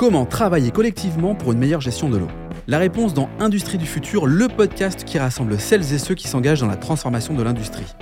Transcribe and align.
Comment 0.00 0.24
travailler 0.24 0.70
collectivement 0.70 1.34
pour 1.34 1.52
une 1.52 1.58
meilleure 1.58 1.82
gestion 1.82 2.08
de 2.08 2.16
l'eau? 2.16 2.28
La 2.68 2.78
réponse 2.78 3.12
dans 3.12 3.28
Industrie 3.38 3.76
du 3.76 3.84
futur, 3.84 4.26
le 4.26 4.48
podcast 4.48 5.04
qui 5.04 5.18
rassemble 5.18 5.60
celles 5.60 5.92
et 5.92 5.98
ceux 5.98 6.14
qui 6.14 6.26
s'engagent 6.26 6.62
dans 6.62 6.68
la 6.68 6.78
transformation 6.78 7.34
de 7.34 7.42
l'industrie. 7.42 7.94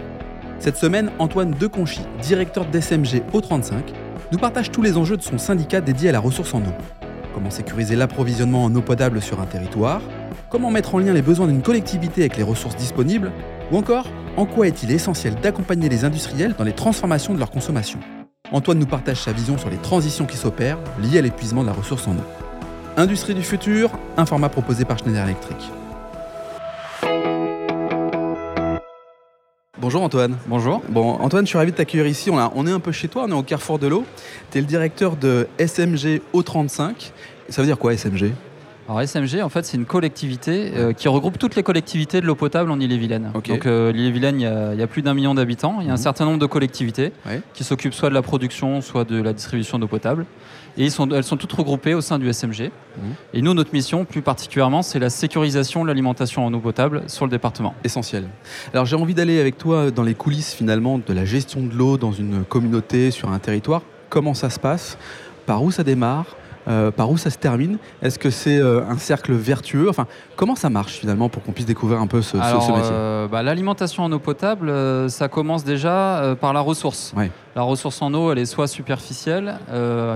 Cette 0.61 0.77
semaine, 0.77 1.11
Antoine 1.19 1.51
Deconchy, 1.51 2.03
directeur 2.23 2.67
d'SMG 2.67 3.25
au 3.33 3.41
35, 3.41 3.93
nous 4.31 4.39
partage 4.39 4.71
tous 4.71 4.81
les 4.81 4.97
enjeux 4.97 5.17
de 5.17 5.23
son 5.23 5.39
syndicat 5.39 5.81
dédié 5.81 6.11
à 6.11 6.13
la 6.13 6.21
ressource 6.21 6.55
en 6.55 6.61
eau. 6.61 6.75
Comment 7.35 7.51
sécuriser 7.51 7.97
l'approvisionnement 7.97 8.63
en 8.63 8.73
eau 8.77 8.81
potable 8.81 9.21
sur 9.21 9.41
un 9.41 9.47
territoire? 9.47 10.01
Comment 10.51 10.71
mettre 10.71 10.95
en 10.95 11.01
lien 11.01 11.13
les 11.13 11.21
besoins 11.21 11.49
d'une 11.49 11.63
collectivité 11.63 12.21
avec 12.21 12.37
les 12.37 12.45
ressources 12.45 12.77
disponibles? 12.77 13.33
Ou 13.73 13.77
encore, 13.77 14.07
en 14.37 14.47
quoi 14.47 14.69
est-il 14.69 14.93
essentiel 14.93 15.35
d'accompagner 15.35 15.89
les 15.89 16.05
industriels 16.05 16.55
dans 16.57 16.63
les 16.63 16.75
transformations 16.75 17.35
de 17.35 17.41
leur 17.41 17.51
consommation? 17.51 17.99
Antoine 18.53 18.79
nous 18.79 18.87
partage 18.87 19.19
sa 19.19 19.33
vision 19.33 19.59
sur 19.59 19.69
les 19.71 19.77
transitions 19.77 20.25
qui 20.27 20.37
s'opèrent 20.37 20.79
liées 21.01 21.19
à 21.19 21.23
l'épuisement 21.23 21.63
de 21.63 21.67
la 21.67 21.73
ressource 21.75 22.07
en 22.09 22.13
eau. 22.13 22.25
Industrie 22.97 23.35
du 23.35 23.43
futur, 23.43 23.91
un 24.17 24.27
format 24.27 24.49
proposé 24.49 24.85
par 24.85 24.99
Schneider 24.99 25.25
Electric. 25.25 25.57
Bonjour 29.81 30.03
Antoine. 30.03 30.37
Bonjour. 30.47 30.83
Bon, 30.89 31.13
Antoine, 31.21 31.45
je 31.45 31.51
suis 31.51 31.59
ravi 31.59 31.71
de 31.71 31.77
t'accueillir 31.77 32.07
ici. 32.07 32.31
On, 32.31 32.39
a- 32.39 32.51
on 32.55 32.67
est 32.67 32.71
un 32.73 32.81
peu 32.81 32.91
chez 32.91 33.07
toi, 33.09 33.25
on 33.27 33.31
est 33.31 33.35
au 33.35 33.43
carrefour 33.43 33.79
de 33.79 33.87
l'eau. 33.87 34.05
Tu 34.51 34.59
es 34.59 34.61
le 34.61 34.67
directeur 34.67 35.17
de 35.17 35.47
SMG 35.59 36.21
O35. 36.35 37.11
Ça 37.49 37.63
veut 37.63 37.67
dire 37.67 37.79
quoi 37.79 37.93
SMG 37.97 38.33
Alors 38.89 39.03
SMG, 39.03 39.43
en 39.43 39.51
fait, 39.51 39.67
c'est 39.67 39.77
une 39.77 39.85
collectivité 39.85 40.73
euh, 40.75 40.93
qui 40.95 41.09
regroupe 41.09 41.39
toutes 41.39 41.57
les 41.57 41.63
collectivités 41.63 42.23
de 42.23 42.27
l'eau 42.27 42.35
potable 42.35 42.71
en 42.71 42.81
Ille-et-Vilaine. 42.81 43.33
Donc 43.35 43.67
euh, 43.67 43.93
l'Ille-et-Vilaine, 43.93 44.41
il 44.41 44.45
y, 44.45 44.47
a- 44.47 44.73
il 44.73 44.81
y 44.81 44.83
a 44.83 44.87
plus 44.87 45.03
d'un 45.03 45.13
million 45.13 45.35
d'habitants. 45.35 45.77
Il 45.81 45.87
y 45.87 45.91
a 45.91 45.93
un 45.93 45.97
Mhm. 45.97 46.03
certain 46.03 46.25
nombre 46.25 46.39
de 46.39 46.47
collectivités 46.47 47.13
Ouais. 47.27 47.43
qui 47.53 47.65
s'occupent 47.65 47.93
soit 47.93 48.09
de 48.09 48.15
la 48.15 48.23
production, 48.23 48.81
soit 48.81 49.05
de 49.05 49.21
la 49.21 49.35
distribution 49.35 49.79
d'eau 49.79 49.89
potable. 49.89 50.25
Et 50.79 50.85
ils 50.85 50.91
sont, 50.91 51.07
elles 51.11 51.25
sont 51.25 51.37
toutes 51.37 51.53
regroupées 51.53 51.93
au 51.93 52.01
sein 52.01 52.19
du 52.19 52.29
SMG. 52.33 52.71
Mhm. 52.97 53.03
Et 53.35 53.43
nous, 53.43 53.53
notre 53.53 53.75
mission, 53.75 54.07
plus 54.07 54.23
particulièrement, 54.23 54.81
c'est 54.81 54.99
la 54.99 55.11
sécurisation 55.11 55.83
de 55.83 55.89
l'alimentation 55.89 56.47
en 56.47 56.55
eau 56.55 56.61
potable 56.61 57.03
sur 57.09 57.27
le 57.27 57.31
département. 57.31 57.75
Essentiel. 57.85 58.25
Alors 58.73 58.87
j'ai 58.87 58.97
envie 58.97 59.13
d'aller 59.15 59.39
avec 59.39 59.59
toi 59.59 59.91
dans 59.91 60.03
les 60.05 60.15
coulisses 60.15 60.55
finalement 60.55 60.99
de 60.99 61.13
la 61.13 61.27
gestion 61.27 61.61
de 61.63 61.75
l'eau 61.75 61.99
dans 61.99 62.13
une 62.13 62.43
communauté, 62.45 63.11
sur 63.11 63.31
un 63.31 63.39
territoire. 63.39 63.83
Comment 64.09 64.33
ça 64.33 64.49
se 64.49 64.59
passe? 64.59 64.97
Par 65.45 65.63
où 65.63 65.71
ça 65.71 65.83
démarre? 65.85 66.25
Euh, 66.69 66.91
Par 66.91 67.11
où 67.11 67.17
ça 67.17 67.31
se 67.31 67.39
termine 67.39 67.79
Est-ce 68.03 68.19
que 68.19 68.31
c'est 68.31 68.59
euh, 68.59 68.83
un 68.89 68.99
cercle 68.99 69.33
vertueux 69.33 69.89
Enfin, 69.89 70.07
comment 70.37 70.55
ça 70.55 70.69
marche 70.71 70.95
finalement 70.99 71.29
pour 71.29 71.43
qu'on 71.43 71.53
puisse 71.53 71.67
découvrir 71.67 72.01
un 72.01 72.07
peu 72.07 72.21
ce, 72.23 72.37
ce- 72.37 72.43
Alors, 72.43 72.63
ce 72.63 72.73
métier 72.73 72.91
euh, 72.93 73.27
bah, 73.29 73.43
l'alimentation 73.43 74.05
en 74.05 74.13
eau 74.13 74.19
potable, 74.19 74.71
ça 75.11 75.29
commence 75.29 75.65
déjà 75.65 76.37
par 76.41 76.53
la 76.53 76.61
ressource. 76.61 77.13
Ouais. 77.17 77.31
La 77.57 77.63
ressource 77.63 78.01
en 78.03 78.13
eau, 78.15 78.31
elle 78.33 78.39
est 78.39 78.45
soit 78.47 78.67
superficielle, 78.69 79.57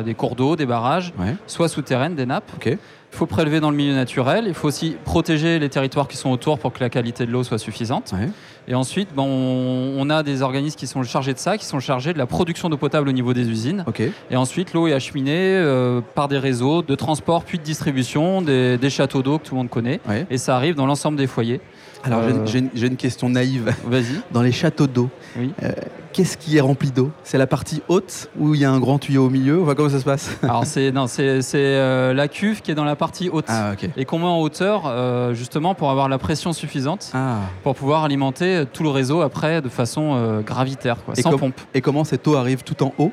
des 0.05 0.15
cours 0.15 0.37
d'eau, 0.37 0.57
des 0.57 0.67
barrages, 0.67 1.13
Ouais. 1.19 1.35
soit 1.47 1.69
souterraine, 1.69 2.15
des 2.15 2.27
nappes. 2.27 2.51
Il 2.65 2.79
faut 3.19 3.27
prélever 3.27 3.61
dans 3.61 3.71
le 3.71 3.77
milieu 3.77 3.95
naturel. 3.95 4.45
Il 4.47 4.55
faut 4.55 4.69
aussi 4.69 4.97
protéger 5.05 5.59
les 5.59 5.69
territoires 5.69 6.09
qui 6.09 6.17
sont 6.17 6.31
autour 6.31 6.59
pour 6.59 6.73
que 6.73 6.81
la 6.81 6.89
qualité 6.89 7.27
de 7.27 7.31
l'eau 7.31 7.43
soit 7.45 7.59
suffisante. 7.59 8.13
Ouais. 8.15 8.31
Et 8.69 8.75
ensuite, 8.75 9.09
bon, 9.15 9.25
on, 9.27 9.97
on 9.99 10.11
a 10.11 10.23
des 10.23 10.43
organismes 10.43 10.77
qui 10.77 10.87
sont 10.87 11.03
chargés 11.03 11.35
de 11.35 11.39
ça, 11.39 11.59
qui 11.59 11.65
sont 11.65 11.81
chargés 11.81 12.13
de 12.13 12.19
la 12.19 12.27
production 12.27 12.69
d'eau 12.69 12.77
potable 12.77 13.09
au 13.09 13.13
niveau 13.13 13.35
des 13.35 13.49
usines. 13.49 13.85
Et 14.31 14.37
ensuite, 14.37 14.73
l'eau 14.73 14.87
est 14.87 14.93
acheminée 14.93 15.33
euh, 15.57 16.01
par 16.15 16.29
des 16.29 16.39
réseaux 16.39 16.83
de 16.83 16.95
transport 16.95 17.45
puis 17.45 17.59
de 17.59 17.65
distribution, 17.65 18.41
des, 18.43 18.79
des 18.79 18.91
châteaux 18.91 19.23
d'eau 19.23 19.39
que 19.39 19.45
tout 19.49 19.55
le 19.55 19.59
monde 19.59 19.71
connaît. 19.71 20.01
Ouais. 20.09 20.27
Et 20.31 20.39
ça 20.39 20.57
arrive 20.57 20.75
dans 20.75 20.87
l'ensemble 20.87 21.17
des 21.19 21.27
foyers. 21.27 21.61
Alors 22.05 22.23
j'ai- 22.25 22.35
Euh. 22.35 22.47
j'ai 22.47 22.59
une- 22.59 22.71
une 22.93 22.97
question 22.97 23.29
naïve. 23.29 23.73
Vas-y. 23.87 24.21
Dans 24.33 24.43
les 24.43 24.51
châteaux 24.51 24.89
d'eau, 24.89 25.09
Oui. 25.39 25.53
euh, 25.63 25.71
qu'est-ce 26.13 26.37
qui 26.37 26.57
est 26.57 26.61
rempli 26.61 26.91
d'eau? 26.91 27.13
C'est 27.23 27.39
la 27.39 27.47
partie 27.47 27.81
haute 27.87 28.29
où 28.37 28.57
il 28.57 28.61
y 28.61 28.65
a 28.65 28.73
un 28.73 28.81
grand 28.81 28.99
tuyau 28.99 29.27
au 29.27 29.31
milieu? 29.31 29.63
Enfin, 29.63 29.77
comment 29.77 29.89
ça 29.89 30.01
se 30.01 30.05
passe? 30.05 30.37
Alors 30.43 30.67
c'est 30.67 30.91
non, 30.91 31.07
c'est 31.07 31.43
c'est, 31.43 31.59
euh, 31.61 32.13
la 32.13 32.27
cuve 32.27 32.61
qui 32.61 32.73
est 32.73 32.75
dans 32.75 32.83
la 32.85 32.97
partie 32.97 33.29
haute 33.29 33.45
Ah, 33.47 33.75
et 33.97 34.05
qu'on 34.05 34.19
met 34.19 34.25
en 34.25 34.41
hauteur 34.41 34.83
euh, 34.87 35.33
justement 35.33 35.77
pour 35.77 35.93
avoir 35.93 36.09
la 36.09 36.19
pression 36.19 36.53
suffisante 36.53 37.13
Ah. 37.15 37.37
pour 37.63 37.77
pouvoir 37.77 38.03
alimenter 38.03 38.52
tout 38.73 38.83
le 38.83 38.91
réseau 38.91 39.21
après 39.23 39.61
de 39.61 39.69
façon 39.69 40.15
euh, 40.15 40.41
gravitaire, 40.41 41.05
quoi, 41.05 41.15
Et 41.17 41.23
sans 41.23 41.37
pompe. 41.37 41.61
Et 41.75 41.81
comment 41.81 42.05
cette 42.05 42.27
eau 42.27 42.37
arrive 42.37 42.63
tout 42.63 42.83
en 42.83 42.93
haut? 42.99 43.13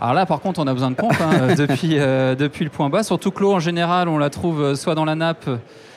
Alors 0.00 0.14
là, 0.14 0.26
par 0.26 0.40
contre, 0.40 0.60
on 0.60 0.66
a 0.66 0.72
besoin 0.72 0.90
de 0.90 0.96
pompe 0.96 1.16
hein, 1.20 1.54
depuis 1.58 1.98
euh, 1.98 2.34
depuis 2.34 2.64
le 2.64 2.70
point 2.70 2.88
bas. 2.88 3.02
Surtout 3.02 3.30
que 3.30 3.40
l'eau 3.40 3.52
en 3.52 3.60
général, 3.60 4.08
on 4.08 4.18
la 4.18 4.30
trouve 4.30 4.62
euh, 4.62 4.74
soit 4.74 4.94
dans 4.94 5.04
la 5.04 5.14
nappe, 5.14 5.48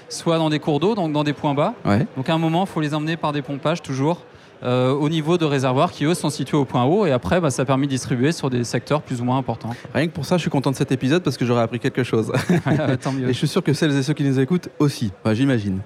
soit 0.10 0.38
dans 0.38 0.50
des 0.50 0.60
cours 0.60 0.80
d'eau, 0.80 0.96
donc 0.96 1.12
dans 1.12 1.24
des 1.24 1.34
points 1.34 1.54
bas. 1.54 1.74
Ouais. 1.86 2.06
Donc 2.18 2.30
à 2.30 2.34
un 2.34 2.40
moment, 2.40 2.64
il 2.64 2.68
faut 2.68 2.82
les 2.82 2.94
emmener 2.94 3.18
par 3.18 3.32
des 3.32 3.42
pompages 3.42 3.82
toujours. 3.82 4.22
Euh, 4.64 4.92
au 4.92 5.10
niveau 5.10 5.38
de 5.38 5.46
réservoirs 5.46 5.92
qui 5.92 6.06
eux 6.06 6.14
sont 6.14 6.30
situés 6.30 6.58
au 6.58 6.66
point 6.66 6.84
haut 6.84 7.06
et 7.06 7.12
après 7.12 7.42
bah, 7.42 7.50
ça 7.50 7.66
permet 7.66 7.88
de 7.88 7.92
distribuer 7.92 8.32
sur 8.32 8.50
des 8.50 8.64
secteurs 8.64 9.02
plus 9.02 9.20
ou 9.20 9.24
moins 9.26 9.38
importants. 9.38 9.72
Rien 9.94 10.08
que 10.08 10.12
pour 10.14 10.26
ça, 10.26 10.38
je 10.38 10.42
suis 10.42 10.52
content 10.52 10.70
de 10.72 10.76
cet 10.76 10.92
épisode 10.92 11.24
parce 11.24 11.38
que 11.38 11.46
j'aurais 11.46 11.64
appris 11.64 11.80
quelque 11.80 12.04
chose. 12.04 12.32
Tant 13.02 13.12
mieux. 13.12 13.26
Et 13.30 13.34
je 13.34 13.38
suis 13.38 13.48
sûr 13.48 13.64
que 13.64 13.74
celles 13.74 13.96
et 13.98 14.04
ceux 14.04 14.14
qui 14.14 14.24
nous 14.24 14.40
écoutent 14.40 14.70
aussi, 14.80 15.12
Enfin, 15.24 15.34
j'imagine. 15.34 15.80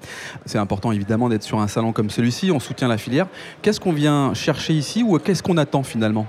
C'est 0.44 0.58
important 0.58 0.92
évidemment 0.92 1.28
d'être 1.28 1.42
sur 1.42 1.58
un 1.60 1.68
salon 1.68 1.92
comme 1.92 2.10
celui-ci, 2.10 2.50
on 2.50 2.60
soutient 2.60 2.88
la 2.88 2.98
filière. 2.98 3.26
Qu'est-ce 3.62 3.80
qu'on 3.80 3.92
vient 3.92 4.34
chercher 4.34 4.74
ici 4.74 5.02
ou 5.02 5.18
qu'est-ce 5.18 5.42
qu'on 5.42 5.56
attend 5.56 5.82
finalement? 5.82 6.26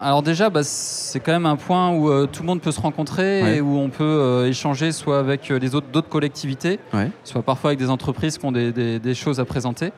Alors 0.00 0.22
déjà, 0.22 0.48
bah, 0.48 0.60
c'est 0.62 1.18
quand 1.18 1.32
même 1.32 1.46
un 1.46 1.56
point 1.56 1.90
où 1.90 2.08
euh, 2.08 2.26
tout 2.26 2.42
le 2.42 2.46
monde 2.46 2.60
peut 2.60 2.70
se 2.70 2.80
rencontrer 2.80 3.42
Ouais. 3.42 3.56
et 3.56 3.60
où 3.60 3.76
on 3.78 3.88
peut 3.90 4.04
euh, 4.04 4.46
échanger 4.46 4.92
soit 4.92 5.18
avec 5.18 5.50
euh, 5.50 5.58
les 5.58 5.74
autres 5.74 5.88
d'autres 5.92 6.08
collectivités, 6.08 6.78
Ouais. 6.94 7.10
soit 7.24 7.42
parfois 7.42 7.70
avec 7.70 7.80
des 7.80 7.90
entreprises 7.90 8.38
qui 8.38 8.44
ont 8.46 8.52
des, 8.52 8.70
des- 8.70 9.00
des 9.00 9.14
choses 9.14 9.40
à 9.40 9.44
présenter. 9.44 9.90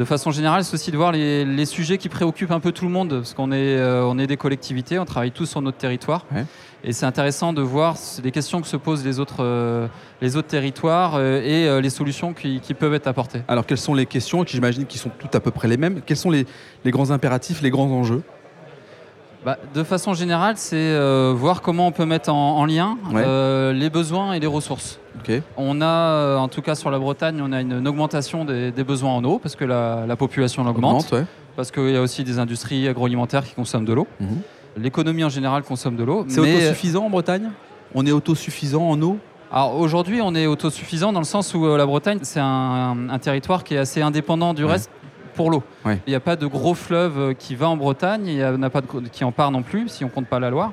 De 0.00 0.04
façon 0.06 0.30
générale, 0.30 0.64
c'est 0.64 0.72
aussi 0.72 0.90
de 0.90 0.96
voir 0.96 1.12
les, 1.12 1.44
les 1.44 1.66
sujets 1.66 1.98
qui 1.98 2.08
préoccupent 2.08 2.52
un 2.52 2.58
peu 2.60 2.72
tout 2.72 2.86
le 2.86 2.90
monde, 2.90 3.16
parce 3.16 3.34
qu'on 3.34 3.52
est, 3.52 3.76
euh, 3.76 4.02
on 4.06 4.18
est 4.18 4.26
des 4.26 4.38
collectivités, 4.38 4.98
on 4.98 5.04
travaille 5.04 5.30
tous 5.30 5.44
sur 5.44 5.60
notre 5.60 5.76
territoire. 5.76 6.24
Ouais. 6.34 6.46
Et 6.84 6.94
c'est 6.94 7.04
intéressant 7.04 7.52
de 7.52 7.60
voir 7.60 7.96
des 8.22 8.30
questions 8.30 8.62
que 8.62 8.66
se 8.66 8.78
posent 8.78 9.04
les 9.04 9.20
autres, 9.20 9.40
euh, 9.44 9.88
les 10.22 10.36
autres 10.36 10.48
territoires 10.48 11.16
euh, 11.16 11.42
et 11.42 11.82
les 11.82 11.90
solutions 11.90 12.32
qui, 12.32 12.60
qui 12.60 12.72
peuvent 12.72 12.94
être 12.94 13.08
apportées. 13.08 13.42
Alors 13.46 13.66
quelles 13.66 13.76
sont 13.76 13.92
les 13.92 14.06
questions 14.06 14.42
qui 14.44 14.52
j'imagine 14.54 14.86
qui 14.86 14.96
sont 14.96 15.10
toutes 15.18 15.34
à 15.34 15.40
peu 15.40 15.50
près 15.50 15.68
les 15.68 15.76
mêmes 15.76 16.00
Quels 16.06 16.16
sont 16.16 16.30
les, 16.30 16.46
les 16.82 16.90
grands 16.90 17.10
impératifs, 17.10 17.60
les 17.60 17.68
grands 17.70 17.90
enjeux? 17.90 18.22
Bah, 19.44 19.58
de 19.74 19.82
façon 19.82 20.14
générale, 20.14 20.54
c'est 20.56 20.76
euh, 20.76 21.34
voir 21.36 21.60
comment 21.62 21.86
on 21.86 21.92
peut 21.92 22.06
mettre 22.06 22.30
en, 22.32 22.56
en 22.58 22.64
lien 22.66 22.96
Ouais. 23.12 23.22
euh, 23.26 23.72
les 23.72 23.90
besoins 23.90 24.32
et 24.34 24.40
les 24.40 24.46
ressources. 24.46 24.98
On 25.56 25.80
a, 25.80 25.86
euh, 25.86 26.36
en 26.36 26.48
tout 26.48 26.62
cas 26.62 26.74
sur 26.74 26.90
la 26.90 26.98
Bretagne, 26.98 27.40
on 27.42 27.52
a 27.52 27.60
une, 27.60 27.72
une 27.72 27.88
augmentation 27.88 28.44
des, 28.44 28.70
des 28.72 28.84
besoins 28.84 29.12
en 29.12 29.24
eau 29.24 29.38
parce 29.38 29.56
que 29.56 29.64
la, 29.64 30.04
la 30.06 30.16
population 30.16 30.62
augmente, 30.66 30.76
Augmente, 31.06 31.12
ouais. 31.12 31.24
parce 31.56 31.70
qu'il 31.70 31.90
y 31.90 31.96
a 31.96 32.00
aussi 32.02 32.24
des 32.24 32.38
industries 32.38 32.86
agroalimentaires 32.88 33.44
qui 33.44 33.54
consomment 33.54 33.84
de 33.84 33.92
l'eau. 33.92 34.06
Mhm. 34.20 34.28
L'économie 34.76 35.24
en 35.24 35.28
général 35.28 35.62
consomme 35.62 35.96
de 35.96 36.04
l'eau. 36.04 36.24
C'est 36.28 36.40
mais- 36.40 36.54
autosuffisant 36.56 37.04
en 37.06 37.10
Bretagne? 37.10 37.50
On 37.94 38.06
est 38.06 38.12
autosuffisant 38.12 38.88
en 38.88 39.00
eau? 39.02 39.18
Alors 39.52 39.76
aujourd'hui, 39.80 40.20
on 40.22 40.34
est 40.36 40.46
autosuffisant 40.46 41.12
dans 41.12 41.18
le 41.20 41.24
sens 41.26 41.54
où 41.54 41.66
euh, 41.66 41.76
la 41.76 41.86
Bretagne, 41.86 42.20
c'est 42.22 42.38
un, 42.40 43.08
un 43.10 43.18
territoire 43.18 43.64
qui 43.64 43.74
est 43.74 43.78
assez 43.78 44.00
indépendant 44.00 44.54
du 44.54 44.64
Ouais. 44.64 44.72
reste 44.72 44.90
pour 45.34 45.50
l'eau. 45.50 45.62
Ouais. 45.84 46.00
Il 46.06 46.10
n'y 46.10 46.16
a 46.16 46.20
pas 46.20 46.36
de 46.36 46.46
gros 46.46 46.74
fleuve 46.74 47.18
euh, 47.18 47.32
qui 47.34 47.56
va 47.56 47.68
en 47.68 47.76
Bretagne, 47.76 48.26
il 48.28 48.36
n'y 48.36 48.44
en 48.44 48.62
a 48.62 48.70
pas 48.70 48.80
de, 48.80 48.86
qui 49.10 49.24
en 49.24 49.32
part 49.32 49.50
non 49.50 49.62
plus, 49.62 49.88
si 49.88 50.04
on 50.04 50.08
compte 50.08 50.26
pas 50.28 50.38
la 50.38 50.50
Loire. 50.50 50.72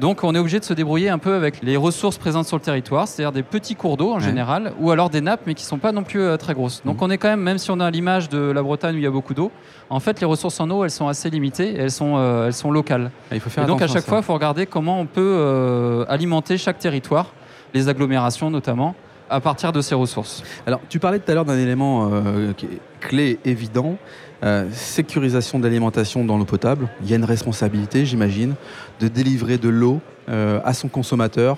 Donc 0.00 0.24
on 0.24 0.34
est 0.34 0.38
obligé 0.38 0.58
de 0.58 0.64
se 0.64 0.72
débrouiller 0.72 1.10
un 1.10 1.18
peu 1.18 1.34
avec 1.34 1.60
les 1.62 1.76
ressources 1.76 2.16
présentes 2.16 2.46
sur 2.46 2.56
le 2.56 2.62
territoire, 2.62 3.06
c'est-à-dire 3.06 3.32
des 3.32 3.42
petits 3.42 3.74
cours 3.76 3.98
d'eau 3.98 4.12
en 4.12 4.14
Ouais. 4.14 4.20
général, 4.22 4.72
ou 4.80 4.90
alors 4.90 5.10
des 5.10 5.20
nappes, 5.20 5.42
mais 5.46 5.52
qui 5.54 5.64
sont 5.64 5.76
pas 5.76 5.92
non 5.92 6.04
plus 6.04 6.22
euh, 6.22 6.38
très 6.38 6.54
grosses. 6.54 6.80
Donc 6.86 6.96
Mhm. 6.96 7.02
on 7.02 7.10
est 7.10 7.18
quand 7.18 7.28
même, 7.28 7.40
même 7.42 7.58
si 7.58 7.70
on 7.70 7.80
a 7.80 7.90
l'image 7.90 8.30
de 8.30 8.38
la 8.38 8.62
Bretagne 8.62 8.94
où 8.94 8.98
il 8.98 9.04
y 9.04 9.06
a 9.06 9.10
beaucoup 9.10 9.34
d'eau, 9.34 9.50
en 9.90 10.00
fait 10.00 10.18
les 10.20 10.26
ressources 10.26 10.58
en 10.58 10.70
eau, 10.70 10.84
elles 10.84 10.90
sont 10.90 11.06
assez 11.06 11.28
limitées 11.28 11.72
et 11.74 11.78
elles 11.80 11.90
sont, 11.90 12.14
euh, 12.16 12.46
elles 12.46 12.54
sont 12.54 12.70
locales. 12.70 13.10
Ah, 13.30 13.34
Il 13.34 13.40
faut 13.40 13.50
faire 13.50 13.64
Et 13.64 13.66
donc 13.66 13.82
à 13.82 13.88
chaque 13.88 14.06
fois, 14.06 14.18
il 14.18 14.24
faut 14.24 14.32
regarder 14.34 14.64
comment 14.64 14.98
on 15.00 15.06
peut 15.06 15.20
euh, 15.20 16.06
alimenter 16.08 16.56
chaque 16.56 16.78
territoire, 16.78 17.34
les 17.74 17.88
agglomérations 17.90 18.48
notamment, 18.50 18.94
à 19.28 19.40
partir 19.40 19.70
de 19.70 19.82
ces 19.82 19.94
ressources. 19.94 20.42
Alors, 20.66 20.80
tu 20.88 20.98
parlais 20.98 21.18
tout 21.20 21.30
à 21.30 21.34
l'heure 21.34 21.44
d'un 21.44 21.58
élément 21.58 22.10
qui 22.56 22.66
est 22.66 22.80
clé, 23.00 23.38
évident, 23.44 23.96
euh, 24.42 24.66
sécurisation 24.72 25.58
de 25.58 25.64
l'alimentation 25.64 26.24
dans 26.24 26.38
l'eau 26.38 26.44
potable. 26.44 26.88
Il 27.02 27.10
y 27.10 27.12
a 27.12 27.16
une 27.16 27.24
responsabilité, 27.24 28.04
j'imagine, 28.06 28.54
de 29.00 29.08
délivrer 29.08 29.58
de 29.58 29.68
l'eau 29.68 30.00
euh, 30.28 30.60
à 30.64 30.74
son 30.74 30.88
consommateur 30.88 31.56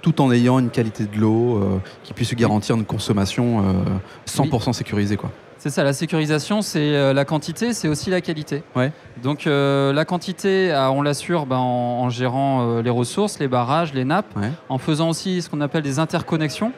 tout 0.00 0.20
en 0.20 0.32
ayant 0.32 0.58
une 0.58 0.70
qualité 0.70 1.04
de 1.04 1.16
l'eau 1.16 1.56
euh, 1.58 1.78
qui 2.02 2.12
puisse 2.12 2.34
garantir 2.34 2.74
une 2.74 2.84
consommation 2.84 3.60
euh, 3.60 3.72
100% 4.28 4.72
sécurisée. 4.72 5.16
Quoi. 5.16 5.30
C'est 5.58 5.70
ça, 5.70 5.84
la 5.84 5.92
sécurisation, 5.92 6.60
c'est 6.60 7.12
la 7.14 7.24
quantité, 7.24 7.72
c'est 7.72 7.86
aussi 7.86 8.10
la 8.10 8.20
qualité. 8.20 8.64
Ouais. 8.74 8.90
Donc 9.22 9.46
euh, 9.46 9.92
la 9.92 10.04
quantité, 10.04 10.72
ah, 10.72 10.90
on 10.90 11.02
l'assure 11.02 11.46
ben, 11.46 11.58
en, 11.58 12.00
en 12.02 12.10
gérant 12.10 12.62
euh, 12.78 12.82
les 12.82 12.90
ressources, 12.90 13.38
les 13.38 13.46
barrages, 13.46 13.94
les 13.94 14.04
nappes, 14.04 14.26
Ouais. 14.36 14.50
en 14.68 14.78
faisant 14.78 15.08
aussi 15.08 15.40
ce 15.40 15.48
qu'on 15.48 15.60
appelle 15.60 15.84
des 15.84 16.00
interconnexions, 16.00 16.72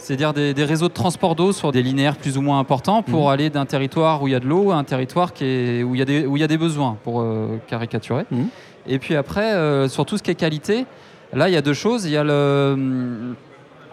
c'est-à-dire 0.00 0.32
des, 0.32 0.54
des 0.54 0.64
réseaux 0.64 0.88
de 0.88 0.92
transport 0.92 1.34
d'eau 1.34 1.52
sur 1.52 1.72
des 1.72 1.82
linéaires 1.82 2.16
plus 2.16 2.36
ou 2.38 2.42
moins 2.42 2.58
importants 2.58 3.02
pour 3.02 3.26
Mhm. 3.26 3.32
aller 3.32 3.50
d'un 3.50 3.66
territoire 3.66 4.22
où 4.22 4.28
il 4.28 4.32
y 4.32 4.34
a 4.34 4.40
de 4.40 4.46
l'eau 4.46 4.70
à 4.70 4.76
un 4.76 4.84
territoire 4.84 5.32
qui 5.32 5.44
est, 5.44 5.82
où, 5.82 5.94
il 5.94 5.98
y 5.98 6.02
a 6.02 6.04
des, 6.04 6.26
où 6.26 6.36
il 6.36 6.40
y 6.40 6.44
a 6.44 6.48
des 6.48 6.58
besoins, 6.58 6.96
pour 7.04 7.20
euh, 7.20 7.58
caricaturer. 7.66 8.24
Mhm. 8.30 8.48
Et 8.86 8.98
puis 8.98 9.14
après, 9.14 9.52
euh, 9.52 9.88
sur 9.88 10.06
tout 10.06 10.16
ce 10.18 10.22
qui 10.22 10.30
est 10.30 10.34
qualité, 10.34 10.86
là, 11.32 11.48
il 11.48 11.52
y 11.52 11.56
a 11.56 11.62
deux 11.62 11.74
choses. 11.74 12.06
Il 12.06 12.12
y 12.12 12.16
a 12.16 12.24
le, 12.24 13.34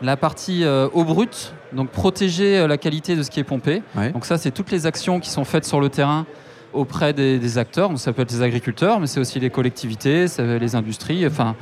la 0.01 0.17
partie 0.17 0.63
euh, 0.63 0.87
eau 0.93 1.03
brute, 1.03 1.53
donc 1.73 1.89
protéger 1.89 2.65
la 2.67 2.77
qualité 2.77 3.15
de 3.15 3.23
ce 3.23 3.29
qui 3.29 3.39
est 3.39 3.43
pompé. 3.43 3.83
Ouais. 3.95 4.11
Donc 4.11 4.25
ça, 4.25 4.37
c'est 4.37 4.51
toutes 4.51 4.71
les 4.71 4.85
actions 4.85 5.19
qui 5.19 5.29
sont 5.29 5.43
faites 5.43 5.65
sur 5.65 5.79
le 5.81 5.89
terrain 5.89 6.25
auprès 6.73 7.13
des, 7.13 7.57
acteurs. 7.57 7.89
Donc, 7.89 7.99
ça 7.99 8.13
peut 8.13 8.21
être 8.21 8.31
les 8.31 8.41
agriculteurs, 8.41 8.99
mais 8.99 9.07
c'est 9.07 9.19
aussi 9.19 9.39
les 9.39 9.49
collectivités, 9.49 10.25
les 10.37 10.75
industries, 10.75 11.25
enfin 11.25 11.55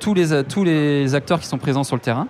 tous, 0.00 0.14
les, 0.14 0.42
tous 0.44 0.64
les 0.64 1.14
acteurs 1.14 1.38
qui 1.38 1.46
sont 1.46 1.58
présents 1.58 1.84
sur 1.84 1.94
le 1.94 2.00
terrain 2.00 2.26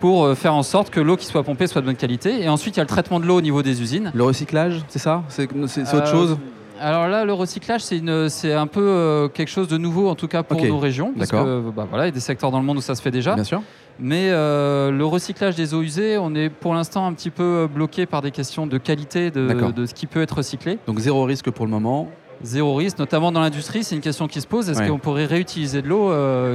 pour 0.00 0.32
faire 0.36 0.54
en 0.54 0.62
sorte 0.62 0.90
que 0.90 1.00
l'eau 1.00 1.16
qui 1.16 1.26
soit 1.26 1.42
pompée 1.42 1.66
soit 1.66 1.80
de 1.80 1.86
bonne 1.86 1.96
qualité. 1.96 2.42
Et 2.42 2.48
ensuite, 2.48 2.76
il 2.76 2.78
y 2.78 2.80
a 2.80 2.84
le 2.84 2.88
traitement 2.88 3.20
de 3.20 3.26
l'eau 3.26 3.38
au 3.38 3.40
niveau 3.40 3.62
des 3.62 3.82
usines. 3.82 4.12
Le 4.14 4.24
recyclage, 4.24 4.82
c'est 4.88 4.98
ça? 4.98 5.24
C'est 5.28 5.50
autre 5.94 6.06
chose? 6.06 6.38
alors 6.80 7.08
là, 7.08 7.24
le 7.24 7.32
recyclage, 7.32 7.82
c'est 7.82 8.52
un 8.52 8.66
peu 8.66 8.80
euh, 8.80 9.28
quelque 9.28 9.48
chose 9.48 9.68
de 9.68 9.78
nouveau, 9.78 10.08
en 10.08 10.14
tout 10.14 10.28
cas 10.28 10.42
pour 10.42 10.62
nos 10.62 10.78
régions. 10.78 11.12
Parce 11.16 11.30
que 11.30 11.70
bah, 11.70 11.86
voilà, 11.88 12.04
il 12.04 12.08
y 12.08 12.10
a 12.10 12.14
des 12.14 12.20
secteurs 12.20 12.50
dans 12.50 12.60
le 12.60 12.64
monde 12.64 12.78
où 12.78 12.82
ça 12.82 12.94
se 12.94 13.02
fait 13.02 13.10
déjà. 13.10 13.34
Bien 13.34 13.44
sûr. 13.44 13.62
Mais 14.00 14.28
euh, 14.30 14.92
le 14.92 15.04
recyclage 15.04 15.56
des 15.56 15.74
eaux 15.74 15.82
usées, 15.82 16.18
on 16.18 16.34
est 16.34 16.50
pour 16.50 16.74
l'instant 16.74 17.06
un 17.06 17.12
petit 17.12 17.30
peu 17.30 17.42
euh, 17.42 17.66
bloqué 17.66 18.06
par 18.06 18.22
des 18.22 18.30
questions 18.30 18.66
de 18.66 18.78
qualité 18.78 19.30
de, 19.32 19.86
ce 19.86 19.94
qui 19.94 20.06
peut 20.06 20.22
être 20.22 20.36
recyclé. 20.36 20.78
Donc 20.86 21.00
zéro 21.00 21.24
risque 21.24 21.50
pour 21.50 21.64
le 21.64 21.70
moment 21.70 22.08
Zéro 22.40 22.76
risque, 22.76 23.00
notamment 23.00 23.32
dans 23.32 23.40
l'industrie, 23.40 23.82
c'est 23.82 23.96
une 23.96 24.00
question 24.00 24.28
qui 24.28 24.40
se 24.40 24.46
pose. 24.46 24.70
Est-ce 24.70 24.88
qu'on 24.88 24.98
pourrait 24.98 25.26
réutiliser 25.26 25.82
de 25.82 25.88
l'eau 25.88 26.12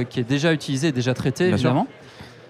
qui 0.08 0.20
est 0.20 0.24
déjà 0.24 0.52
utilisée, 0.52 0.92
déjà 0.92 1.12
traitée, 1.12 1.48
évidemment? 1.48 1.86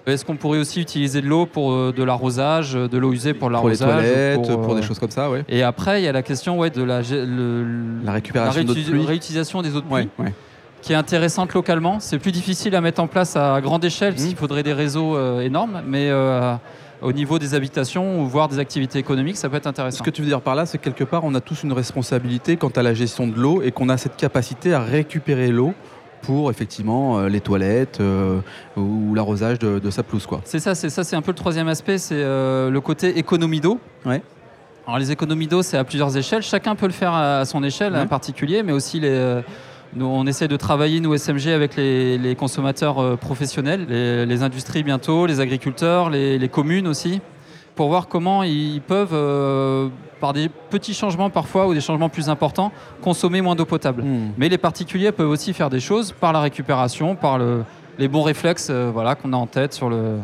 Est-ce 0.06 0.24
qu'on 0.24 0.36
pourrait 0.36 0.58
aussi 0.58 0.80
utiliser 0.80 1.22
de 1.22 1.26
l'eau 1.26 1.46
pour 1.46 1.72
euh, 1.72 1.92
de 1.96 2.02
l'arrosage, 2.02 2.74
de 2.74 2.98
l'eau 2.98 3.12
usée 3.12 3.32
pour 3.32 3.48
l'arrosage 3.48 3.88
Pour 3.88 4.00
les 4.00 4.12
toilettes, 4.12 4.60
pour, 4.60 4.74
des 4.74 4.82
euh, 4.82 4.84
choses 4.84 4.98
comme 4.98 5.10
ça, 5.10 5.30
oui. 5.30 5.40
Et 5.48 5.62
après, 5.62 6.02
il 6.02 6.04
y 6.04 6.08
a 6.08 6.12
la 6.12 6.22
question 6.22 6.58
ouais, 6.58 6.70
de 6.70 6.82
la, 6.82 7.00
la 7.00 8.12
récupération 8.12 8.62
la 8.62 9.06
réutilisation 9.06 9.62
des 9.62 9.74
eaux 9.74 9.80
de 9.80 9.86
pluie. 9.86 10.08
qui 10.82 10.92
est 10.92 10.96
intéressante 10.96 11.54
localement. 11.54 12.00
C'est 12.00 12.18
plus 12.18 12.32
difficile 12.32 12.76
à 12.76 12.82
mettre 12.82 13.00
en 13.00 13.06
place 13.06 13.36
à 13.36 13.60
grande 13.62 13.84
échelle, 13.84 14.12
parce 14.12 14.24
mmh. 14.24 14.28
qu'il 14.28 14.36
faudrait 14.36 14.62
des 14.62 14.74
réseaux 14.74 15.16
euh, 15.16 15.40
énormes, 15.40 15.82
mais 15.86 16.10
au 17.02 17.12
niveau 17.12 17.38
des 17.38 17.54
habitations 17.54 18.22
ou 18.22 18.26
voire 18.26 18.48
des 18.48 18.58
activités 18.58 18.98
économiques, 18.98 19.36
ça 19.36 19.48
peut 19.48 19.56
être 19.56 19.66
intéressant. 19.66 19.98
Ce 19.98 20.02
que 20.02 20.10
tu 20.10 20.22
veux 20.22 20.28
dire 20.28 20.40
par 20.40 20.54
là, 20.54 20.64
c'est 20.64 20.78
que 20.78 20.84
quelque 20.84 21.04
part, 21.04 21.24
on 21.24 21.34
a 21.34 21.40
tous 21.40 21.62
une 21.62 21.72
responsabilité 21.72 22.56
quant 22.56 22.70
à 22.76 22.82
la 22.82 22.94
gestion 22.94 23.26
de 23.26 23.38
l'eau 23.38 23.60
et 23.62 23.72
qu'on 23.72 23.88
a 23.88 23.96
cette 23.98 24.16
capacité 24.16 24.72
à 24.72 24.80
récupérer 24.80 25.48
l'eau 25.48 25.74
pour 26.24 26.50
effectivement 26.50 27.18
euh, 27.18 27.28
les 27.28 27.40
toilettes 27.40 28.00
euh, 28.00 28.40
ou 28.76 29.14
l'arrosage 29.14 29.58
de, 29.58 29.90
sa 29.90 30.02
pelouse. 30.02 30.26
C'est 30.44 30.58
ça, 30.58 30.74
c'est 30.74 30.90
ça, 30.90 31.04
c'est 31.04 31.16
un 31.16 31.22
peu 31.22 31.32
le 31.32 31.36
troisième 31.36 31.68
aspect, 31.68 31.98
c'est 31.98 32.14
euh, 32.16 32.70
le 32.70 32.80
côté 32.80 33.18
économie 33.18 33.60
d'eau. 33.60 33.78
Ouais. 34.06 34.22
Alors 34.86 34.98
les 34.98 35.12
économies 35.12 35.46
d'eau, 35.46 35.62
c'est 35.62 35.76
à 35.76 35.84
plusieurs 35.84 36.16
échelles. 36.16 36.42
Chacun 36.42 36.74
peut 36.74 36.86
le 36.86 36.92
faire 36.92 37.14
à 37.14 37.44
son 37.44 37.62
échelle 37.62 37.96
en 37.96 38.06
particulier, 38.06 38.62
mais 38.62 38.72
aussi 38.72 39.00
les, 39.00 39.40
nous, 39.94 40.04
on 40.04 40.26
essaie 40.26 40.48
de 40.48 40.56
travailler, 40.56 41.00
nous, 41.00 41.16
SMG, 41.16 41.48
avec 41.48 41.76
les, 41.76 42.36
consommateurs 42.38 43.16
professionnels, 43.16 43.86
les, 43.88 44.42
industries 44.42 44.82
bientôt, 44.82 45.24
les 45.24 45.40
agriculteurs, 45.40 46.10
les, 46.10 46.48
communes 46.50 46.86
aussi, 46.86 47.22
pour 47.76 47.88
voir 47.88 48.08
comment 48.08 48.42
ils 48.42 48.82
peuvent 48.82 49.90
par 50.24 50.32
des 50.32 50.48
petits 50.48 50.94
changements 50.94 51.28
parfois 51.28 51.66
ou 51.66 51.74
des 51.74 51.82
changements 51.82 52.08
plus 52.08 52.30
importants, 52.30 52.72
consommer 53.02 53.42
moins 53.42 53.54
d'eau 53.54 53.66
potable. 53.66 54.02
Hmm. 54.02 54.30
Mais 54.38 54.48
les 54.48 54.56
particuliers 54.56 55.12
peuvent 55.12 55.28
aussi 55.28 55.52
faire 55.52 55.68
des 55.68 55.80
choses 55.80 56.12
par 56.12 56.32
la 56.32 56.40
récupération, 56.40 57.14
par 57.14 57.36
le, 57.36 57.62
les 57.98 58.08
bons 58.08 58.22
réflexes 58.22 58.68
euh, 58.70 58.90
voilà, 58.90 59.16
qu'on 59.16 59.34
a 59.34 59.36
en 59.36 59.46
tête 59.46 59.74
sur, 59.74 59.90
le, 59.90 60.16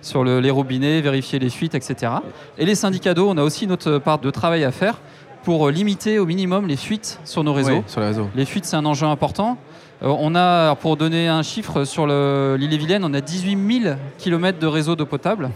sur 0.00 0.22
le, 0.22 0.38
les 0.38 0.52
robinets, 0.52 1.00
vérifier 1.00 1.40
les 1.40 1.50
fuites, 1.50 1.74
etc. 1.74 2.12
Et 2.56 2.64
les 2.64 2.76
syndicats 2.76 3.14
d'eau, 3.14 3.28
on 3.28 3.36
a 3.36 3.42
aussi 3.42 3.66
notre 3.66 3.98
part 3.98 4.20
de 4.20 4.30
travail 4.30 4.62
à 4.62 4.70
faire 4.70 5.00
pour 5.42 5.70
limiter 5.70 6.20
au 6.20 6.26
minimum 6.26 6.68
les 6.68 6.76
fuites 6.76 7.18
sur 7.24 7.42
nos 7.42 7.52
réseaux. 7.52 7.82
sur 7.88 8.00
les, 8.00 8.06
réseaux. 8.06 8.28
les 8.36 8.44
fuites, 8.44 8.64
c'est 8.64 8.76
un 8.76 8.86
enjeu 8.86 9.08
important. 9.08 9.58
Euh, 10.02 10.14
on 10.18 10.34
a, 10.34 10.76
pour 10.76 10.96
donner 10.96 11.28
un 11.28 11.42
chiffre, 11.42 11.84
sur 11.84 12.06
l'île 12.06 12.72
et 12.72 12.76
Vilaine, 12.76 13.04
on 13.04 13.12
a 13.14 13.20
18 13.20 13.82
000 13.82 13.96
km 14.18 14.58
de 14.58 14.66
réseau 14.66 14.94
d'eau 14.94 15.06
potable. 15.06 15.50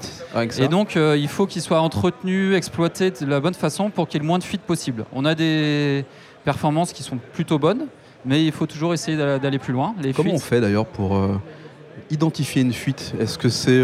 Et 0.58 0.68
donc, 0.68 0.96
euh, 0.96 1.16
il 1.16 1.28
faut 1.28 1.46
qu'il 1.46 1.62
soit 1.62 1.80
entretenu, 1.80 2.54
exploité 2.54 3.10
de 3.10 3.26
la 3.26 3.40
bonne 3.40 3.54
façon 3.54 3.90
pour 3.90 4.08
qu'il 4.08 4.14
y 4.14 4.20
ait 4.20 4.24
le 4.24 4.26
moins 4.26 4.38
de 4.38 4.44
fuites 4.44 4.62
possible. 4.62 5.04
On 5.12 5.24
a 5.24 5.34
des 5.34 6.04
performances 6.44 6.92
qui 6.92 7.02
sont 7.04 7.18
plutôt 7.32 7.58
bonnes, 7.58 7.86
mais 8.24 8.44
il 8.44 8.52
faut 8.52 8.66
toujours 8.66 8.94
essayer 8.94 9.16
d'aller 9.16 9.58
plus 9.58 9.72
loin. 9.72 9.94
Les 10.00 10.12
comment 10.12 10.34
on 10.34 10.38
fait 10.38 10.60
d'ailleurs 10.60 10.86
pour 10.86 11.16
euh, 11.16 11.40
identifier 12.10 12.62
une 12.62 12.72
fuite? 12.72 13.14
Est-ce 13.20 13.38
que 13.38 13.48
c'est... 13.48 13.82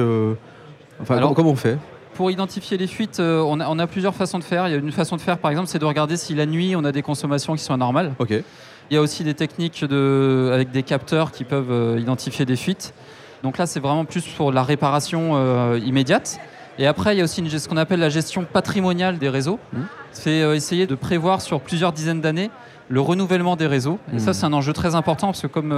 Enfin, 1.01 1.33
comment 1.35 1.51
on 1.51 1.57
fait? 1.57 1.79
pour 2.15 2.33
identifier 2.33 2.77
les 2.77 2.89
fuites, 2.89 3.21
on 3.21 3.61
a, 3.61 3.69
on, 3.69 3.79
a, 3.79 3.87
plusieurs 3.87 4.13
façons 4.13 4.41
de 4.41 4.43
faire. 4.43 4.67
Il 4.67 4.73
y 4.73 4.75
a 4.75 4.79
une 4.79 4.91
façon 4.91 5.15
de 5.15 5.21
faire, 5.21 5.39
par 5.39 5.53
exemple, 5.53 5.69
c'est 5.69 5.79
de 5.79 5.85
regarder 5.85 6.17
si 6.17 6.35
la 6.35 6.47
nuit, 6.47 6.75
on 6.75 6.83
a 6.83 6.91
des 6.91 7.01
consommations 7.01 7.55
qui 7.55 7.63
sont 7.63 7.75
anormales. 7.75 8.13
Ok. 8.19 8.35
Il 8.91 8.95
y 8.95 8.97
a 8.97 9.03
aussi 9.03 9.23
des 9.23 9.35
techniques 9.35 9.85
de, 9.85 10.51
avec 10.53 10.71
des 10.71 10.83
capteurs 10.83 11.31
qui 11.31 11.45
peuvent 11.45 11.71
euh, 11.71 12.01
identifier 12.01 12.47
des 12.47 12.57
fuites. 12.57 12.95
Donc 13.43 13.59
là, 13.59 13.67
c'est 13.67 13.81
vraiment 13.81 14.07
plus 14.07 14.27
pour 14.27 14.51
la 14.51 14.63
réparation 14.63 15.33
euh, 15.35 15.79
immédiate. 15.85 16.41
Et 16.79 16.87
après, 16.87 17.15
il 17.15 17.19
y 17.19 17.21
a 17.21 17.25
aussi 17.25 17.49
ce 17.51 17.69
qu'on 17.69 17.77
appelle 17.77 18.01
la 18.01 18.09
gestion 18.09 18.45
patrimoniale 18.45 19.19
des 19.19 19.29
réseaux. 19.29 19.59
Mmh. 19.73 19.81
C'est 20.13 20.43
euh, 20.43 20.55
essayer 20.55 20.87
de 20.87 20.95
prévoir 20.95 21.43
sur 21.43 21.61
plusieurs 21.61 21.93
dizaines 21.93 22.21
d'années 22.21 22.51
le 22.89 23.03
renouvellement 23.03 23.57
des 23.57 23.67
réseaux. 23.67 23.99
Et 24.15 24.19
ça, 24.19 24.31
mmh. 24.31 24.35
c'est 24.35 24.47
un 24.47 24.53
enjeu 24.55 24.73
très 24.73 24.95
important 24.95 25.27
parce 25.27 25.43
que 25.43 25.47
comme 25.47 25.73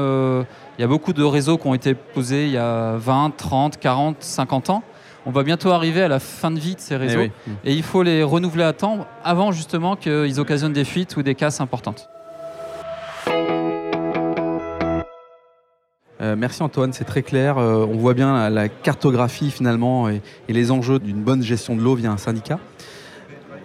il 0.78 0.80
y 0.80 0.84
a 0.84 0.86
beaucoup 0.86 1.12
de 1.12 1.24
réseaux 1.24 1.58
qui 1.58 1.66
ont 1.66 1.74
été 1.74 1.94
posés 1.94 2.44
il 2.44 2.52
y 2.52 2.56
a 2.56 2.94
20, 2.98 3.32
30, 3.36 3.78
40, 3.78 4.18
50 4.20 4.70
ans, 4.70 4.84
on 5.26 5.32
va 5.32 5.42
bientôt 5.42 5.72
arriver 5.72 6.02
à 6.02 6.08
la 6.08 6.20
fin 6.20 6.52
de 6.52 6.60
vie 6.60 6.76
de 6.76 6.80
ces 6.80 6.94
eh 6.94 6.98
réseaux. 6.98 7.22
Et 7.64 7.74
il 7.74 7.82
faut 7.82 8.04
les 8.04 8.22
renouveler 8.22 8.62
à 8.62 8.72
temps 8.72 9.08
avant 9.24 9.50
justement 9.50 9.96
qu'ils 9.96 10.38
occasionnent 10.38 10.72
des 10.72 10.84
fuites 10.84 11.16
ou 11.16 11.24
des 11.24 11.34
casses 11.34 11.60
importantes. 11.60 12.08
Euh, 16.20 16.36
merci 16.36 16.62
Antoine, 16.62 16.92
c'est 16.92 17.04
très 17.04 17.22
clair. 17.22 17.56
Euh, 17.56 17.86
on 17.88 17.96
voit 17.96 18.12
bien 18.12 18.50
la, 18.50 18.68
cartographie 18.68 19.50
finalement 19.50 20.08
et, 20.08 20.20
les 20.48 20.70
enjeux 20.70 20.98
d'une 20.98 21.22
bonne 21.22 21.42
gestion 21.42 21.74
de 21.76 21.80
l'eau 21.80 21.94
via 21.94 22.10
un 22.10 22.18
syndicat. 22.18 22.58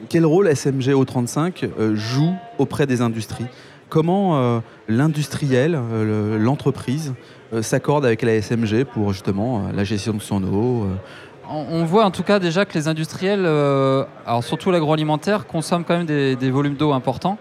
Quel 0.08 0.26
rôle 0.26 0.48
SMG 0.48 0.94
O35 0.94 1.68
euh, 1.80 1.96
joue 1.96 2.34
auprès 2.58 2.86
des 2.88 3.02
industries? 3.02 3.48
Comment 3.90 4.62
l'industriel, 4.90 5.80
l'entreprise 6.40 7.14
s'accorde 7.62 8.04
avec 8.04 8.24
la 8.24 8.42
SMG 8.42 8.84
pour 8.84 9.14
justement 9.14 9.70
la 9.74 9.84
gestion 9.84 10.14
de 10.16 10.22
son 10.22 10.44
eau 10.44 10.88
on 11.50 11.86
voit 11.86 12.06
en 12.06 12.12
tout 12.12 12.24
cas 12.24 12.40
déjà 12.40 12.66
que 12.66 12.74
les 12.74 12.88
industriels, 12.88 13.46
alors 14.26 14.44
surtout 14.44 14.72
l'agroalimentaire, 14.72 15.48
consomment 15.48 15.84
quand 15.84 15.98
même 15.98 16.06
des 16.06 16.52
volumes 16.52 16.76
d'eau 16.76 16.94
importants 16.94 17.38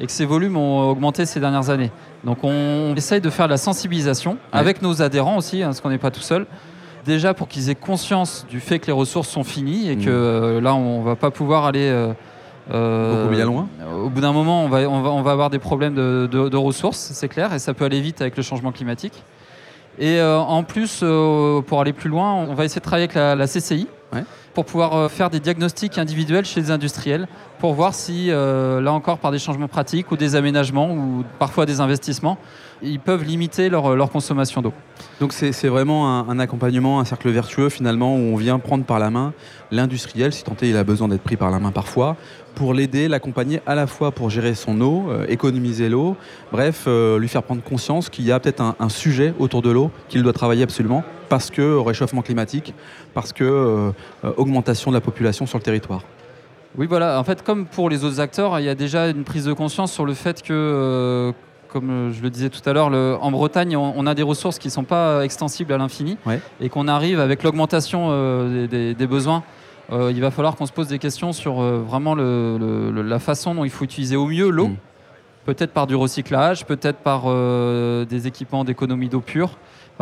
et 0.00 0.06
que 0.06 0.12
ces 0.12 0.26
volumes 0.26 0.56
ont 0.56 0.90
augmenté 0.90 1.26
ces 1.26 1.40
dernières 1.40 1.70
années. 1.70 1.90
Donc 2.24 2.38
on 2.42 2.94
essaye 2.96 3.20
de 3.20 3.30
faire 3.30 3.46
de 3.46 3.52
la 3.52 3.56
sensibilisation 3.56 4.36
avec 4.52 4.82
nos 4.82 5.02
adhérents 5.02 5.36
aussi, 5.36 5.62
hein, 5.62 5.66
parce 5.68 5.80
qu'on 5.80 5.90
n'est 5.90 5.98
pas 5.98 6.10
tout 6.10 6.20
seul. 6.20 6.46
Déjà 7.04 7.34
pour 7.34 7.46
qu'ils 7.46 7.70
aient 7.70 7.76
conscience 7.76 8.46
du 8.48 8.58
fait 8.60 8.80
que 8.80 8.86
les 8.86 8.92
ressources 8.92 9.28
sont 9.28 9.44
finies 9.44 9.88
et 9.88 9.96
que 9.96 10.10
mmh. 10.10 10.12
euh, 10.12 10.60
là 10.60 10.74
on 10.74 11.02
va 11.02 11.14
pas 11.14 11.30
pouvoir 11.30 11.64
aller 11.64 11.88
euh, 11.88 12.12
euh, 12.72 13.22
beaucoup 13.22 13.34
bien 13.34 13.44
loin. 13.44 13.68
Au 14.02 14.10
bout 14.10 14.20
d'un 14.20 14.32
moment, 14.32 14.64
on 14.64 14.68
va, 14.68 14.80
on, 14.88 15.22
va, 15.22 15.30
avoir 15.30 15.50
des 15.50 15.60
problèmes 15.60 15.94
de, 15.94 16.56
ressources, 16.56 16.98
c'est 16.98 17.28
clair, 17.28 17.54
et 17.54 17.60
ça 17.60 17.74
peut 17.74 17.84
aller 17.84 18.00
vite 18.00 18.20
avec 18.20 18.36
le 18.36 18.42
changement 18.42 18.72
climatique. 18.72 19.22
Et 19.98 20.20
en 20.22 20.62
plus, 20.62 21.02
pour 21.66 21.80
aller 21.80 21.92
plus 21.92 22.10
loin, 22.10 22.34
on 22.34 22.54
va 22.54 22.64
essayer 22.64 22.80
de 22.80 22.84
travailler 22.84 23.08
avec 23.10 23.14
la, 23.14 23.46
CCI 23.46 23.88
pour 24.56 24.64
pouvoir 24.64 25.10
faire 25.10 25.28
des 25.28 25.38
diagnostics 25.38 25.98
individuels 25.98 26.46
chez 26.46 26.62
les 26.62 26.70
industriels 26.70 27.28
pour 27.58 27.74
voir 27.74 27.92
si, 27.92 28.30
euh, 28.30 28.80
là 28.80 28.90
encore, 28.94 29.18
par 29.18 29.30
des 29.30 29.38
changements 29.38 29.68
pratiques 29.68 30.10
ou 30.12 30.16
des 30.16 30.34
aménagements 30.34 30.94
ou 30.94 31.24
parfois 31.38 31.66
des 31.66 31.80
investissements, 31.80 32.38
ils 32.82 32.98
peuvent 32.98 33.22
limiter 33.22 33.68
leur, 33.68 34.10
consommation 34.10 34.62
d'eau. 34.62 34.72
Donc 35.20 35.34
c'est 35.34 35.68
vraiment 35.68 36.28
un, 36.28 36.38
accompagnement, 36.38 37.00
un 37.00 37.04
cercle 37.04 37.28
vertueux 37.28 37.68
finalement, 37.68 38.16
où 38.16 38.18
on 38.18 38.36
vient 38.36 38.58
prendre 38.58 38.84
par 38.84 38.98
la 38.98 39.10
main 39.10 39.34
l'industriel, 39.70 40.32
si 40.32 40.42
tant 40.42 40.56
est 40.62 40.70
il 40.70 40.76
a 40.78 40.84
besoin 40.84 41.08
d'être 41.08 41.22
pris 41.22 41.36
par 41.36 41.50
la 41.50 41.58
main 41.58 41.70
parfois, 41.70 42.16
pour 42.54 42.72
l'aider, 42.72 43.08
l'accompagner 43.08 43.60
à 43.66 43.74
la 43.74 43.86
fois 43.86 44.10
pour 44.10 44.30
gérer 44.30 44.54
son 44.54 44.80
eau, 44.80 45.10
euh, 45.10 45.26
économiser 45.28 45.90
l'eau, 45.90 46.16
bref, 46.50 46.84
euh, 46.86 47.18
lui 47.18 47.28
faire 47.28 47.42
prendre 47.42 47.62
conscience 47.62 48.08
qu'il 48.08 48.24
y 48.24 48.32
a 48.32 48.40
peut-être 48.40 48.62
un, 48.78 48.88
sujet 48.88 49.34
autour 49.38 49.60
de 49.60 49.70
l'eau 49.70 49.90
qu'il 50.08 50.22
doit 50.22 50.32
travailler 50.32 50.62
absolument, 50.62 51.04
parce 51.28 51.50
que 51.50 51.76
réchauffement 51.78 52.22
climatique, 52.22 52.74
parce 53.14 53.32
que 53.32 53.92
augmentation 54.36 54.90
de 54.90 54.96
la 54.96 55.00
population 55.00 55.46
sur 55.46 55.58
le 55.58 55.62
territoire. 55.64 56.02
Oui, 56.78 56.86
voilà. 56.86 57.18
En 57.18 57.24
fait, 57.24 57.42
comme 57.42 57.64
pour 57.64 57.88
les 57.88 58.04
autres 58.04 58.20
acteurs, 58.20 58.58
il 58.60 58.64
y 58.64 58.68
a 58.68 58.74
déjà 58.74 59.08
une 59.08 59.24
prise 59.24 59.46
de 59.46 59.52
conscience 59.54 59.92
sur 59.92 60.04
le 60.04 60.12
fait 60.12 60.42
que, 60.42 60.52
euh, 60.52 61.32
comme 61.68 62.12
je 62.12 62.22
le 62.22 62.28
disais 62.28 62.50
tout 62.50 62.66
à 62.68 62.72
l'heure, 62.72 62.88
en 63.22 63.30
Bretagne, 63.30 63.76
on, 63.76 64.06
a 64.06 64.14
des 64.14 64.22
ressources 64.22 64.58
qui 64.58 64.68
ne 64.68 64.72
sont 64.72 64.84
pas 64.84 65.24
extensibles 65.24 65.72
à 65.72 65.78
l'infini 65.78 66.18
et 66.60 66.68
qu'on 66.68 66.86
arrive 66.88 67.18
avec 67.18 67.42
l'augmentation 67.42 68.08
euh, 68.10 68.66
des, 68.66 69.06
besoins. 69.06 69.42
Euh, 69.90 70.12
il 70.12 70.20
va 70.20 70.30
falloir 70.30 70.56
qu'on 70.56 70.66
se 70.66 70.72
pose 70.72 70.88
des 70.88 70.98
questions 70.98 71.32
sur 71.32 71.60
vraiment 71.60 72.14
la 72.14 73.18
façon 73.18 73.54
dont 73.54 73.64
il 73.64 73.70
faut 73.70 73.84
utiliser 73.84 74.16
au 74.16 74.26
mieux 74.26 74.50
l'eau. 74.50 74.68
Mm. 74.68 74.76
Peut-être 75.46 75.72
par 75.72 75.86
du 75.86 75.94
recyclage, 75.94 76.66
peut-être 76.66 76.98
par 76.98 77.22
des 77.24 78.26
équipements 78.26 78.64
d'économie 78.64 79.08
d'eau 79.08 79.20
pure 79.20 79.50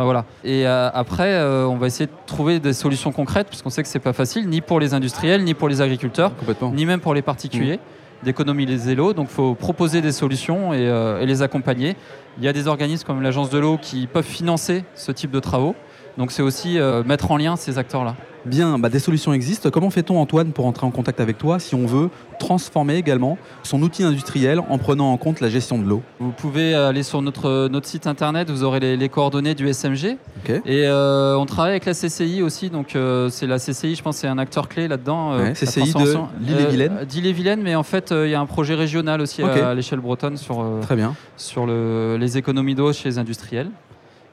voilà. 0.03 0.25
Et 0.43 0.67
euh, 0.67 0.89
après, 0.93 1.33
euh, 1.33 1.65
on 1.65 1.77
va 1.77 1.87
essayer 1.87 2.07
de 2.07 2.11
trouver 2.25 2.59
des 2.59 2.73
solutions 2.73 3.11
concrètes, 3.11 3.47
puisqu'on 3.47 3.69
sait 3.69 3.81
que 3.81 3.87
c'est 3.87 3.99
pas 3.99 4.13
facile, 4.13 4.49
ni 4.49 4.61
pour 4.61 4.79
les 4.79 4.93
industriels, 4.93 5.43
ni 5.43 5.53
pour 5.53 5.69
les 5.69 5.81
agriculteurs, 5.81 6.33
ni 6.73 6.85
même 6.85 6.99
pour 6.99 7.13
les 7.13 7.21
particuliers, 7.21 7.77
mmh. 7.77 8.25
d'économiser 8.25 8.95
l'eau. 8.95 9.13
Donc, 9.13 9.27
il 9.29 9.33
faut 9.33 9.55
proposer 9.55 10.01
des 10.01 10.11
solutions 10.11 10.71
euh, 10.73 11.21
et, 11.21 11.25
les 11.25 11.41
accompagner. 11.41 11.95
Il 12.37 12.43
y 12.43 12.49
a 12.49 12.53
des 12.53 12.67
organismes 12.67 13.05
comme 13.05 13.21
l'Agence 13.21 13.49
de 13.49 13.57
l'eau 13.57 13.77
qui 13.81 14.07
peuvent 14.07 14.25
financer 14.25 14.83
ce 14.95 15.13
type 15.13 15.31
de 15.31 15.39
travaux. 15.39 15.75
Donc 16.17 16.31
c'est 16.31 16.41
aussi 16.41 16.77
mettre 17.05 17.31
en 17.31 17.37
lien 17.37 17.55
ces 17.55 17.77
acteurs-là. 17.77 18.15
Bien, 18.45 18.77
bah, 18.77 18.89
des 18.89 18.99
solutions 18.99 19.33
existent. 19.33 19.71
Comment 19.71 19.89
fait-on, 19.89 20.19
Antoine, 20.19 20.51
pour 20.51 20.67
entrer 20.67 20.85
en 20.85 20.91
contact 20.91 21.19
avec 21.19 21.37
toi 21.39 21.57
si 21.59 21.73
on 21.73 21.87
veut 21.87 22.09
transformer 22.37 22.95
également 22.95 23.37
son 23.63 23.81
outil 23.81 24.03
industriel 24.03 24.59
en 24.69 24.77
prenant 24.77 25.11
en 25.11 25.17
compte 25.17 25.41
la 25.41 25.49
gestion 25.49 25.79
de 25.79 25.87
l'eau? 25.87 26.03
Vous 26.19 26.31
pouvez 26.31 26.75
aller 26.75 27.01
sur 27.01 27.23
notre, 27.23 27.67
notre 27.69 27.87
site 27.87 28.05
internet, 28.05 28.51
vous 28.51 28.63
aurez 28.63 28.79
les, 28.79 29.09
coordonnées 29.09 29.55
du 29.55 29.67
SMG. 29.67 30.17
Et 30.47 30.59
euh, 30.67 31.35
on 31.37 31.45
travaille 31.45 31.71
avec 31.71 31.85
la 31.85 31.93
CCI 31.93 32.43
aussi, 32.43 32.69
donc 32.69 32.95
euh, 32.95 33.29
c'est 33.29 33.47
la 33.47 33.57
CCI, 33.57 33.95
je 33.95 34.03
pense, 34.03 34.17
c'est 34.17 34.27
un 34.27 34.37
acteur 34.37 34.69
clé 34.69 34.87
là-dedans. 34.87 35.33
Euh, 35.33 35.53
CCI 35.53 35.93
de 35.93 36.17
l'île-et-Vilaine 36.39 37.05
D'île-et-Vilaine, 37.07 37.61
mais 37.63 37.75
en 37.75 37.83
fait, 37.83 38.11
il 38.11 38.29
y 38.29 38.35
a 38.35 38.39
un 38.39 38.45
projet 38.45 38.75
régional 38.75 39.21
aussi 39.21 39.41
à, 39.41 39.73
l'échelle 39.73 39.99
bretonne 39.99 40.37
sur, 40.37 40.63
Très 40.81 40.95
bien. 40.95 41.15
sur 41.35 41.65
le, 41.65 42.17
les 42.19 42.37
économies 42.37 42.75
d'eau 42.75 42.93
chez 42.93 43.09
les 43.09 43.17
industriels. 43.17 43.69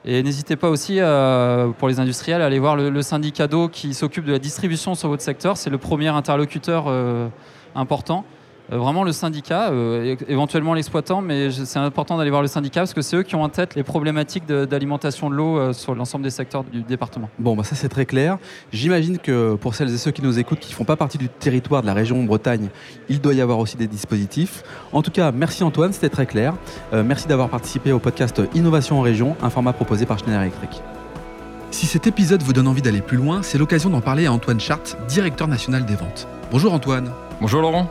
Et 0.05 0.23
n'hésitez 0.23 0.57
pas 0.57 0.69
aussi, 0.69 0.97
euh, 0.99 1.69
pour 1.79 1.89
les 1.89 2.01
industriels, 2.01 2.43
à 2.43 2.47
aller 2.47 2.59
voir 2.59 2.77
le, 2.77 3.03
syndicat 3.03 3.47
d'eau 3.47 3.69
qui 3.69 3.95
s'occupe 3.95 4.25
de 4.25 4.33
la 4.33 4.41
distribution 4.41 4.95
sur 4.95 5.09
votre 5.09 5.23
secteur. 5.23 5.57
C'est 5.57 5.71
le 5.71 5.79
premier 5.79 6.09
interlocuteur 6.09 6.87
euh, 6.89 7.29
important. 7.75 8.25
Euh, 8.71 8.79
vraiment 8.79 9.05
le 9.05 9.13
syndicat, 9.13 9.71
euh, 9.71 10.17
éventuellement 10.29 10.75
l'exploitant, 10.75 11.21
mais 11.21 11.51
c'est 11.51 11.79
important 11.79 12.17
d'aller 12.17 12.31
voir 12.31 12.43
le 12.43 12.49
syndicat 12.49 12.81
parce 12.81 12.95
que 12.95 13.03
c'est 13.03 13.17
eux 13.17 13.23
qui 13.23 13.35
ont 13.35 13.43
en 13.43 13.49
tête 13.49 13.75
les 13.75 13.83
problématiques 13.83 14.47
d'alimentation 14.47 15.31
de, 15.31 15.35
l'eau 15.35 15.59
euh, 15.59 15.73
sur 15.73 15.95
l'ensemble 15.95 16.25
des 16.25 16.31
secteurs 16.31 16.65
du 16.65 16.83
département. 16.83 17.29
Bon, 17.39 17.57
bah 17.57 17.65
ça 17.65 17.75
c'est 17.75 17.89
très 17.89 18.07
clair. 18.07 18.39
J'imagine 18.73 19.19
que 19.19 19.55
pour 19.55 19.75
celles 19.75 19.93
et 19.93 19.99
ceux 19.99 20.11
qui 20.11 20.23
nous 20.23 20.39
écoutent, 20.39 20.61
qui 20.61 20.71
ne 20.71 20.77
font 20.77 20.85
pas 20.85 20.97
partie 20.97 21.19
du 21.19 21.29
territoire 21.29 21.83
de 21.83 21.87
la 21.87 21.95
région 21.95 22.23
Bretagne, 22.23 22.69
il 23.09 23.21
doit 23.21 23.35
y 23.35 23.41
avoir 23.41 23.59
aussi 23.59 23.77
des 23.77 23.87
dispositifs. 23.87 24.63
En 24.93 25.03
tout 25.03 25.11
cas, 25.11 25.33
merci 25.33 25.65
Antoine, 25.65 25.93
c'était 25.93 26.09
très 26.09 26.27
clair. 26.27 26.55
merci 26.93 27.27
d'avoir 27.27 27.49
participé 27.49 27.93
au 27.93 27.99
podcast 27.99 28.41
Innovation 28.55 28.99
en 28.99 29.03
région, 29.03 29.37
un 29.43 29.51
format 29.51 29.73
proposé 29.73 30.07
par 30.07 30.19
Schneider 30.19 30.43
Electric. 30.43 30.83
Si 31.71 31.87
cet 31.87 32.07
épisode 32.07 32.43
vous 32.43 32.53
donne 32.53 32.69
envie 32.69 32.83
d'aller 32.83 33.01
plus 33.01 33.17
loin, 33.17 33.43
c'est 33.43 33.59
l'occasion 33.59 33.91
d'en 33.91 34.01
parler 34.03 34.27
à 34.27 34.33
Antoine 34.33 34.61
Chart, 34.61 34.83
directeur 35.09 35.49
national 35.49 35.85
des 35.87 35.95
ventes. 35.95 36.29
Bonjour 36.51 36.75
Antoine. 36.75 37.11
Bonjour 37.41 37.63
Laurent. 37.63 37.91